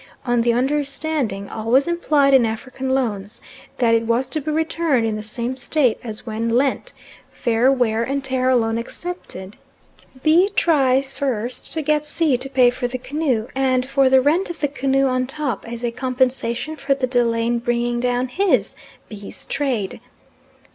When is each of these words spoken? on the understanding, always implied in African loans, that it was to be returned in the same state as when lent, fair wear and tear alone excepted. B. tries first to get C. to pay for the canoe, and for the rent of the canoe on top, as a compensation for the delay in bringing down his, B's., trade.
on 0.25 0.41
the 0.41 0.51
understanding, 0.51 1.47
always 1.47 1.87
implied 1.87 2.33
in 2.33 2.43
African 2.43 2.89
loans, 2.89 3.39
that 3.77 3.93
it 3.93 4.07
was 4.07 4.31
to 4.31 4.41
be 4.41 4.49
returned 4.49 5.05
in 5.05 5.15
the 5.15 5.21
same 5.21 5.55
state 5.55 5.99
as 6.03 6.25
when 6.25 6.49
lent, 6.49 6.91
fair 7.29 7.71
wear 7.71 8.01
and 8.03 8.23
tear 8.23 8.49
alone 8.49 8.79
excepted. 8.79 9.57
B. 10.23 10.49
tries 10.55 11.13
first 11.13 11.71
to 11.73 11.83
get 11.83 12.03
C. 12.03 12.35
to 12.35 12.49
pay 12.49 12.71
for 12.71 12.87
the 12.87 12.97
canoe, 12.97 13.47
and 13.55 13.87
for 13.87 14.09
the 14.09 14.21
rent 14.21 14.49
of 14.49 14.59
the 14.59 14.67
canoe 14.67 15.05
on 15.05 15.27
top, 15.27 15.71
as 15.71 15.83
a 15.83 15.91
compensation 15.91 16.75
for 16.75 16.95
the 16.95 17.05
delay 17.05 17.45
in 17.45 17.59
bringing 17.59 17.99
down 17.99 18.27
his, 18.29 18.73
B's., 19.07 19.45
trade. 19.45 20.01